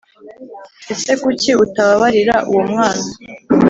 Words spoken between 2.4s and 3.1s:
uwo mwana